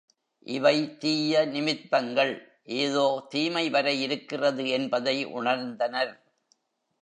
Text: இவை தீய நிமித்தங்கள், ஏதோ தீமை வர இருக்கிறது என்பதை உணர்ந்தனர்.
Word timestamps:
இவை 0.47 0.77
தீய 0.97 1.45
நிமித்தங்கள், 1.45 2.33
ஏதோ 2.77 3.05
தீமை 3.29 3.69
வர 3.69 3.93
இருக்கிறது 3.93 4.69
என்பதை 4.69 5.25
உணர்ந்தனர். 5.33 6.13